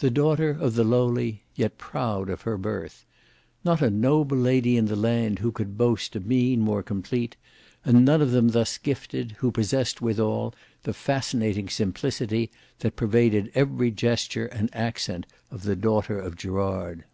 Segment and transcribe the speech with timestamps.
[0.00, 3.06] The daughter of the lowly, yet proud of her birth.
[3.64, 7.36] Not a noble lady in the land who could boast a mien more complete,
[7.82, 12.50] and none of them thus gifted, who possessed withal the fascinating simplicity
[12.80, 17.04] that pervaded every gesture and accent of the daughter of Gerard.